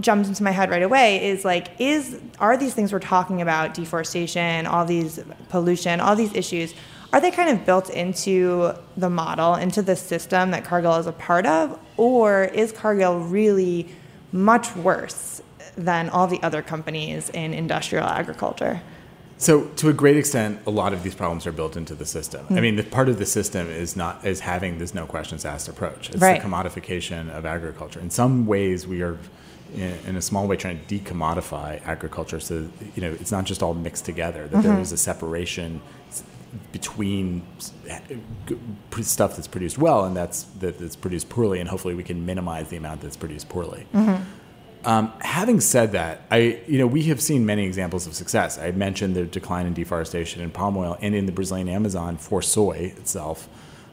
[0.00, 3.74] jumps into my head right away is like is are these things we're talking about
[3.74, 6.72] deforestation all these pollution all these issues
[7.12, 11.12] are they kind of built into the model into the system that cargill is a
[11.12, 11.78] part of?
[11.96, 13.88] Or is cargill really
[14.30, 15.40] much worse
[15.76, 18.82] than all the other companies in industrial agriculture
[19.40, 22.44] So, to a great extent, a lot of these problems are built into the system.
[22.50, 22.60] I Mm.
[22.62, 26.10] mean, the part of the system is not is having this no questions asked approach.
[26.10, 26.42] It's Right.
[26.42, 28.00] the commodification of agriculture.
[28.00, 29.16] In some ways, we are,
[29.76, 32.40] in, in a small way, trying to decommodify agriculture.
[32.40, 34.48] So, you know, it's not just all mixed together.
[34.48, 34.80] That there Mhm.
[34.82, 35.82] is a separation
[36.72, 37.72] between s-
[38.48, 38.56] g-
[38.90, 42.24] p- stuff that's produced well and that's that, that's produced poorly, and hopefully, we can
[42.26, 43.86] minimize the amount that's produced poorly.
[43.94, 44.22] Mhm.
[44.84, 48.58] Um, having said that, I you know we have seen many examples of success.
[48.58, 52.42] I mentioned the decline in deforestation in palm oil and in the Brazilian Amazon for
[52.42, 53.48] soy itself.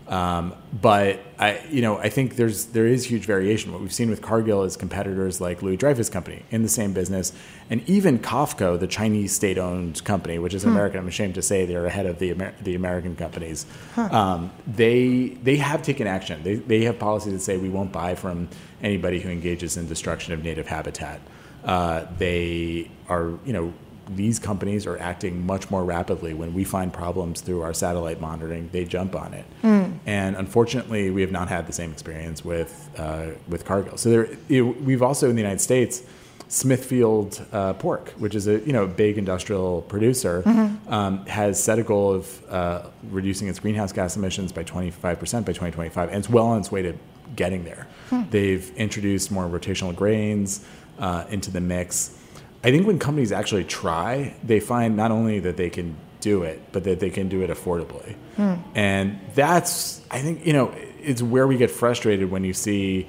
[0.07, 3.71] Um, but I you know I think there's there is huge variation.
[3.71, 7.33] What we've seen with Cargill is competitors like Louis Dreyfus Company in the same business,
[7.71, 10.69] and even COFCO, the Chinese state-owned company, which is Hmm.
[10.69, 10.99] American.
[10.99, 13.65] I'm ashamed to say they're ahead of the Amer- the American companies.
[13.95, 14.09] Huh.
[14.11, 16.41] Um, they they have taken action.
[16.43, 18.47] They they have policies that say we won't buy from
[18.83, 21.19] anybody who engages in destruction of native habitat.
[21.63, 23.73] Uh, they are you know
[24.15, 26.35] these companies are acting much more rapidly.
[26.35, 29.45] When we find problems through our satellite monitoring, they jump on it.
[29.63, 29.94] Mm.
[30.05, 33.97] And unfortunately, we have not had the same experience with uh, with Cargill.
[33.97, 36.03] So there, know, we've also in the United States.
[36.47, 40.77] Smithfield uh, Pork, which is a you know big industrial producer, Mhm.
[40.91, 45.45] um, has set a goal of uh, reducing its greenhouse gas emissions by 25 percent
[45.45, 46.93] by 2025, and it's well on its way to
[47.35, 47.87] getting there.
[48.11, 48.21] Hmm.
[48.29, 50.63] They've introduced more rotational grains
[50.99, 52.15] uh, into the mix.
[52.63, 56.59] I think when companies actually try, they find not only that they can do it,
[56.71, 58.15] but that they can do it affordably.
[58.35, 58.55] Hmm.
[58.73, 63.07] And that's, I think, you know, it's where we get frustrated when you see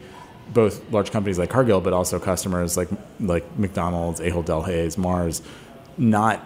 [0.52, 5.40] both large companies like Cargill, but also customers like like McDonald's, Ahold Delhaize, Mars,
[5.96, 6.36] not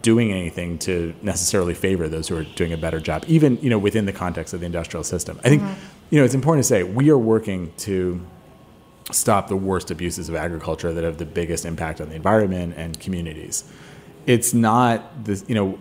[0.00, 3.78] doing anything to necessarily favor those who are doing a better job, even you know
[3.78, 5.38] within the context of the industrial system.
[5.44, 5.74] I think Mhm.
[6.10, 8.18] you know it's important to say we are working to
[9.12, 12.98] stop the worst abuses of agriculture that have the biggest impact on the environment and
[12.98, 13.64] communities.
[14.26, 15.78] It's not this, you know,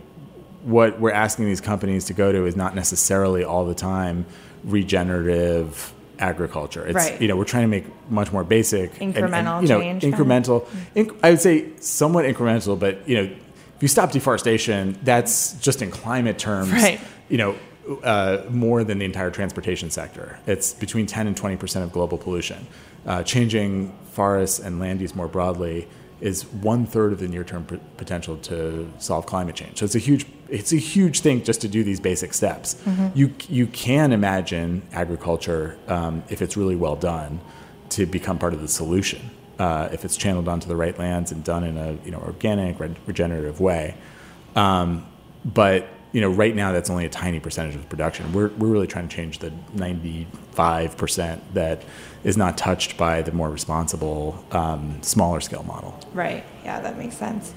[0.64, 4.26] what we're asking these companies to go to is not necessarily all the time
[4.64, 6.86] regenerative agriculture.
[6.86, 7.20] It's Right.
[7.22, 10.04] you know we're trying to make much more basic and- and, Incremental you know, change,
[10.04, 10.66] incremental.
[10.96, 15.82] Inc- I would say somewhat incremental, but you know, if you stop deforestation, that's just
[15.82, 16.72] in climate terms.
[16.72, 17.00] Right.
[17.30, 17.56] You know,
[18.04, 20.40] uh, more than the entire transportation sector.
[20.48, 22.68] It's between 10 and 20 percent of global pollution.
[23.06, 25.88] Uh, changing forests and land use more broadly
[26.24, 29.78] is one third of the near term p- potential to solve climate change.
[29.80, 32.82] So it's a huge it's a huge thing just to do these basic steps.
[33.14, 37.40] You you can imagine agriculture um, if it's really well done
[37.90, 41.44] to become part of the solution uh, if it's channeled onto the right lands and
[41.44, 43.96] done in a you know organic re- regenerative way.
[44.56, 45.06] Um,
[45.46, 48.32] but you know, right now that's only a tiny percentage of production.
[48.34, 51.84] We're we're really trying to change the ninety five percent that
[52.24, 56.00] is not touched by the more responsible, um, smaller scale model.
[56.14, 56.44] Right.
[56.64, 57.54] Yeah, that makes sense.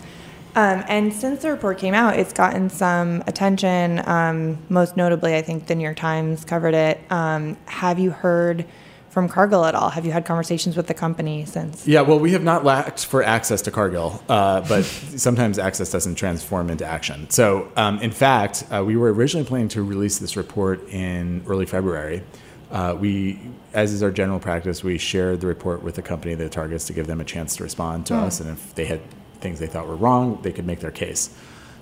[0.57, 4.01] Um, and since the report came out, it's gotten some attention.
[4.09, 6.99] Um, most notably, I think the New York Times covered it.
[7.11, 8.65] Um, have you heard
[9.11, 9.91] from Cargill at all?
[9.91, 11.87] Have you had conversations with the company since?
[11.87, 14.85] Yeah, well, we have not lacked for access to Cargill, uh, but
[15.17, 17.29] sometimes access doesn't transform into action.
[17.29, 21.67] So, um, in fact, uh, we were originally planning to release this report in early
[21.67, 22.23] February.
[22.71, 23.39] Uh, we,
[23.75, 26.93] as is our general practice, we shared the report with the company that targets to
[26.93, 28.25] give them a chance to respond to Hmm.
[28.25, 29.01] us, and if they had
[29.41, 31.31] things they thought were wrong, they could make their case.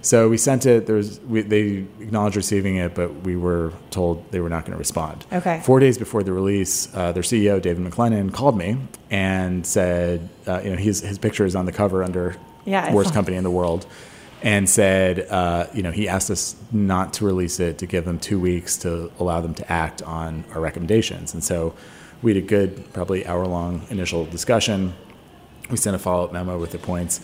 [0.03, 0.87] So we sent it.
[0.87, 4.73] There was we, they acknowledged receiving it, but we were told they were not going
[4.73, 5.25] to respond.
[5.33, 5.63] Okay.
[5.65, 8.77] Four days before the release, uh, their CEO David MacLennan called me
[9.11, 13.15] and said, uh, you know, his his picture is on the cover under Yeah, worst
[13.15, 13.87] company in the world,
[14.45, 18.19] and said, uh, you know, he asked us not to release it to give them
[18.21, 21.75] two weeks to allow them to act on our recommendations, and so
[22.23, 24.95] we had a good, probably hour long initial discussion.
[25.71, 27.21] We sent a follow up memo with the points.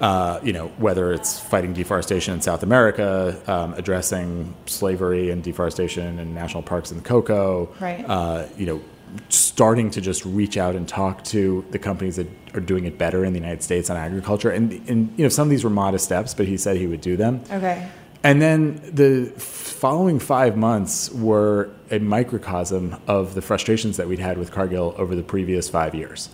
[0.00, 6.20] Uh, you know, whether it's fighting deforestation in South America, um, addressing slavery and deforestation
[6.20, 8.04] in national parks in the cocoa, Right.
[8.08, 8.80] uh, you know,
[9.28, 13.24] starting to just reach out and talk to the companies that are doing it better
[13.24, 14.50] in the United States on agriculture.
[14.50, 17.00] And, and you know, some of these were modest steps, but he said he would
[17.00, 17.42] do them.
[17.50, 17.88] Okay.
[18.22, 24.38] And then the following five months were a microcosm of the frustrations that we'd had
[24.38, 26.28] with Cargill over the previous five years.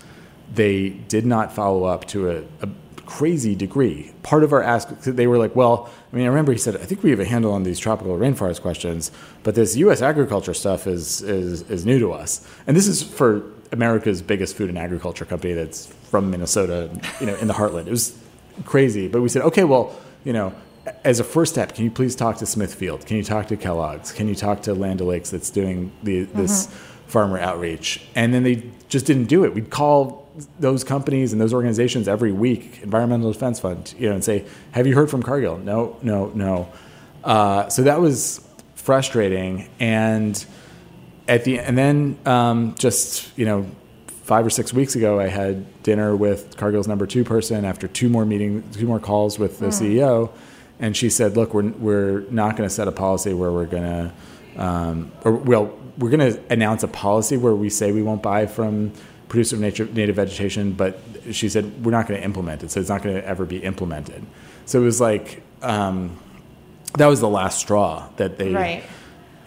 [0.53, 2.69] They did not follow up to a, a
[3.07, 4.13] crazy degree.
[4.23, 6.85] Part of our ask, they were like, well, I mean, I remember he said, I
[6.85, 9.11] think we have a handle on these tropical rainforest questions,
[9.43, 10.03] but this U.S.
[10.03, 12.47] agriculture stuff is, is, is new to us.
[12.67, 13.43] And this is for
[13.73, 16.91] America's biggest food and agriculture company that's from Minnesota,
[17.21, 17.87] you know, in the heartland.
[17.87, 18.17] It was
[18.65, 19.09] crazy.
[19.09, 20.55] But we said, okay, well, you know,
[21.03, 23.07] as a first step, can you please talk to Smithfield?
[23.07, 24.13] Can you talk to Kellogg's?
[24.13, 27.09] Can you talk to Land O'Lakes that's doing the, this mm-hmm.
[27.09, 28.03] farmer outreach?
[28.15, 29.55] And then they just didn't do it.
[29.55, 30.24] We'd call
[30.59, 34.87] those companies and those organizations every week, Environmental Defense Fund, you know, and say, "Have
[34.87, 36.69] you heard from Cargill?" No, no, no.
[37.23, 40.45] Uh, so that was frustrating, and
[41.29, 43.67] at the and then um, just you know
[44.09, 48.09] five or six weeks ago, I had dinner with Cargill's number two person after two
[48.09, 50.31] more meetings, two more calls with the CEO,
[50.81, 53.83] and she said, "Look, we're we're not going to set a policy where we're going
[53.85, 58.23] to, um, or well, we're going to announce a policy where we say we won't
[58.23, 58.93] buy from
[59.35, 60.99] producer of nature, native vegetation, but
[61.33, 63.59] she said we're not going to implement it, so it's not going to ever be
[63.59, 64.23] implemented.
[64.67, 66.17] So it was like." Um,
[66.99, 68.85] that was the last straw that they Right.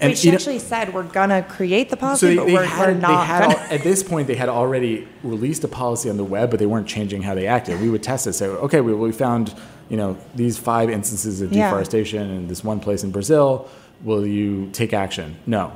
[0.01, 2.45] and Wait, she you know- actually said we're gonna create the so policy, they, but
[2.47, 3.25] they we're, had, we're not.
[3.25, 6.65] had at this point they had already released a policy on the web, but they
[6.65, 7.79] weren't changing how they acted.
[7.79, 9.53] We would test it, say, okay, we, we found
[9.87, 11.69] you know these five instances of Yeah.
[11.69, 13.69] deforestation in this one place in Brazil.
[14.03, 15.37] Will you take action?
[15.45, 15.71] No.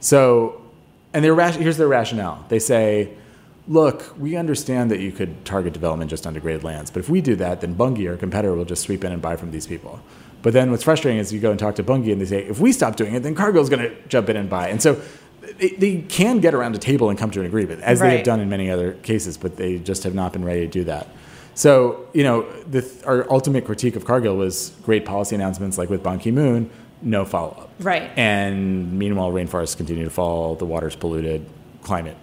[0.00, 0.61] So,
[1.14, 2.44] and their here's their rationale.
[2.48, 3.14] They say,
[3.68, 7.20] look, we understand that you could target development just on degraded lands, but if we
[7.20, 10.00] do that, then Bunge, our competitor, will just sweep in and buy from these people.
[10.42, 12.58] But then what's frustrating is you go and talk to Bunge and they say, if
[12.58, 14.68] we stop doing it, then Cargill's going to jump in and buy.
[14.68, 15.00] And so
[15.58, 18.24] they, they can get around a table and come to an agreement, as they have
[18.24, 21.08] done in many other cases, but they just have not been ready to do that.
[21.54, 26.02] So, you know, the, our ultimate critique of Cargill was great policy announcements like with
[26.02, 26.70] Ban Ki moon,
[27.02, 27.70] no follow up.
[27.80, 28.10] Right.
[28.16, 31.46] And meanwhile, rainforests continue to fall, the water's polluted,
[31.82, 32.16] climate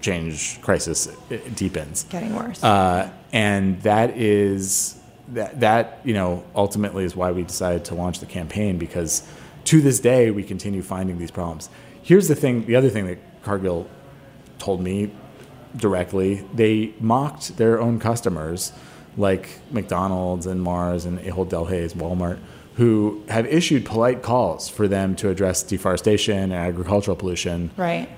[0.00, 2.04] change crisis uh, deepens.
[2.04, 2.62] Getting worse.
[2.62, 8.18] Uh, and that is that that you know ultimately is why we decided to launch
[8.18, 9.26] the campaign because
[9.64, 11.70] to this day we continue finding these problems.
[12.02, 13.88] Here's the thing: the other thing that Cargill
[14.58, 15.10] told me
[15.76, 18.72] directly, they mocked their own customers,
[19.16, 22.38] like McDonald's and Mars and Ahold Delhaize, Walmart,
[22.74, 28.08] who have issued polite calls for them to address deforestation and agricultural pollution right.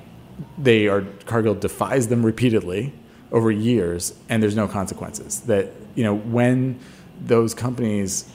[0.59, 2.93] they are Cargill defies them repeatedly
[3.35, 5.41] over years, and there's no consequences.
[5.41, 6.79] That you know when
[7.21, 8.31] those companies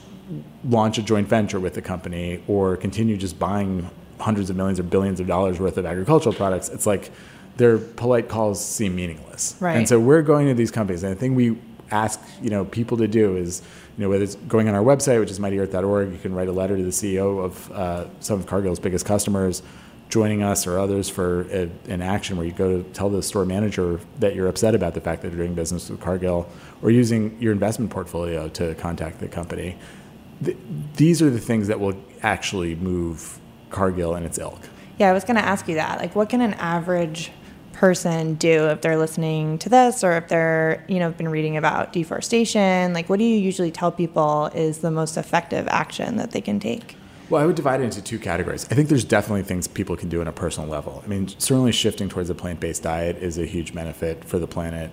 [0.64, 3.90] launch a joint venture with the company or continue just buying
[4.20, 7.10] hundreds of millions or billions of dollars worth of agricultural products, it's like
[7.56, 9.56] their polite calls seem meaningless.
[9.58, 9.76] Right.
[9.76, 11.58] And so we're going to these companies, and the thing we
[11.90, 13.62] ask you know people to do is
[14.00, 16.52] you know whether it's going on our website, which is mightyearth.org, you can write a
[16.52, 19.62] letter to the CEO of uh, some of Cargill's biggest customers
[20.08, 23.44] joining us or others for a, an action where you go to tell the store
[23.44, 26.48] manager that you're upset about the fact that they're doing business with Cargill,
[26.80, 29.76] or using your investment portfolio to contact the company.
[30.42, 30.56] Th-
[30.96, 33.38] these are the things that will actually move
[33.68, 34.60] Cargill and its ilk.
[34.98, 35.98] Yeah, I was going to ask you that.
[35.98, 37.32] Like, what can an average
[37.72, 41.92] person do if they're listening to this or if they're, you know, been reading about
[41.92, 42.92] deforestation?
[42.92, 46.60] Like, what do you usually tell people is the most effective action that they can
[46.60, 46.96] take?
[47.28, 48.66] Well, I would divide it into two categories.
[48.70, 51.00] I think there's definitely things people can do on a personal level.
[51.04, 54.48] I mean, certainly shifting towards a plant based diet is a huge benefit for the
[54.48, 54.90] planet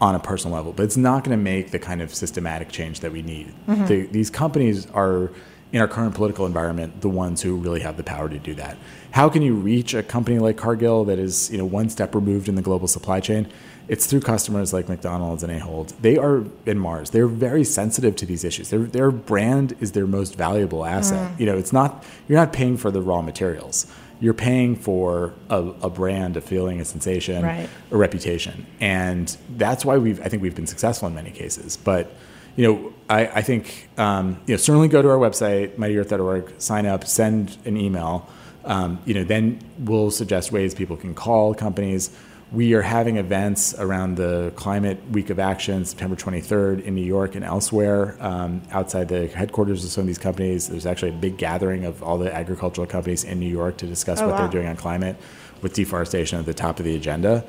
[0.00, 3.00] on a personal level, but it's not going to make the kind of systematic change
[3.00, 3.54] that we need.
[3.68, 3.86] Mhm.
[3.86, 5.30] The, these companies are,
[5.74, 8.76] in our current political environment, the ones who really have the power to do that.
[9.10, 12.48] How can you reach a company like Cargill that is, you know, one step removed
[12.48, 13.48] in the global supply chain?
[13.88, 15.92] It's through customers like McDonald's and Ahold.
[16.00, 17.10] They are in Mars.
[17.10, 18.70] They're very sensitive to these issues.
[18.70, 21.32] Their, their brand is their most valuable asset.
[21.32, 21.40] Mm.
[21.40, 23.88] You know, it's not you're not paying for the raw materials.
[24.20, 27.68] You're paying for a, a brand, a feeling, a sensation, Right.
[27.90, 31.76] a reputation, and that's why we've I think we've been successful in many cases.
[31.76, 32.12] But
[32.56, 36.86] you know, I, I think um, you know certainly go to our website mightyearth.org, sign
[36.86, 38.28] up, send an email.
[38.64, 42.10] Um, you know, then we'll suggest ways people can call companies.
[42.52, 47.34] We are having events around the Climate Week of Action, September 23rd in New York
[47.34, 50.68] and elsewhere, um, outside the headquarters of some of these companies.
[50.68, 54.20] There's actually a big gathering of all the agricultural companies in New York to discuss
[54.20, 54.38] Oh, what wow.
[54.42, 55.16] they're doing on climate,
[55.62, 57.44] with deforestation at the top of the agenda.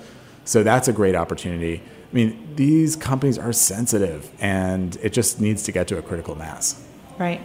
[0.45, 1.81] So that's a great opportunity.
[1.81, 6.35] I mean, these companies are sensitive, and it just needs to get to a critical
[6.35, 6.81] mass.
[7.17, 7.41] Right.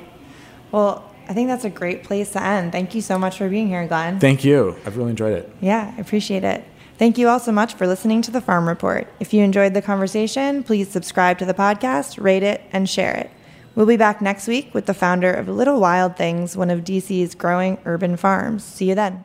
[0.70, 2.72] Well, I think that's a great place to end.
[2.72, 4.20] Thank you so much for being here, Glenn.
[4.20, 4.76] Thank you.
[4.84, 5.50] I've really enjoyed it.
[5.60, 6.64] Yeah, I appreciate it.
[6.98, 9.08] Thank you all so much for listening to the Farm Report.
[9.20, 13.30] If you enjoyed the conversation, please subscribe to the podcast, rate it, and share it.
[13.74, 17.34] We'll be back next week with the founder of Little Wild Things, one of DC's
[17.34, 18.64] growing urban farms.
[18.64, 19.24] See you then.